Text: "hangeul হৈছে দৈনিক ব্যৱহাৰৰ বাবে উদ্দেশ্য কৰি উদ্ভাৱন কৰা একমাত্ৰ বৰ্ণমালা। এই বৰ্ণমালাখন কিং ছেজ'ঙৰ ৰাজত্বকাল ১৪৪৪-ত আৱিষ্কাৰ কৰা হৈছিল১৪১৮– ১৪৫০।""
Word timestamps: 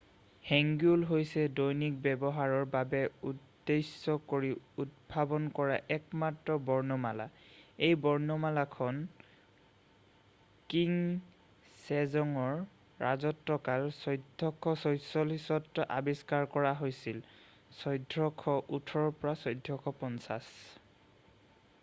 "hangeul 0.51 1.01
হৈছে 1.09 1.41
দৈনিক 1.57 1.95
ব্যৱহাৰৰ 2.05 2.63
বাবে 2.75 3.01
উদ্দেশ্য 3.31 4.15
কৰি 4.31 4.47
উদ্ভাৱন 4.83 5.43
কৰা 5.59 5.75
একমাত্ৰ 5.97 6.55
বৰ্ণমালা। 6.69 7.27
এই 7.89 7.97
বৰ্ণমালাখন 8.07 9.03
কিং 10.75 10.97
ছেজ'ঙৰ 11.91 12.57
ৰাজত্বকাল 13.05 13.87
১৪৪৪-ত 14.01 15.89
আৱিষ্কাৰ 16.01 16.51
কৰা 16.57 16.73
হৈছিল১৪১৮– 16.81 18.59
১৪৫০।"" 19.95 20.53